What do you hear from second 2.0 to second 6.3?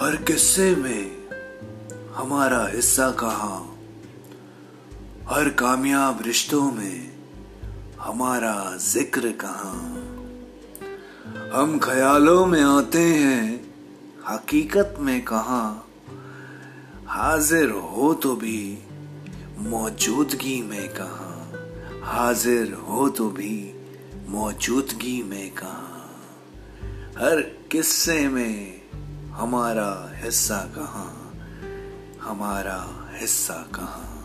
हमारा हिस्सा कहाँ। हर कामयाब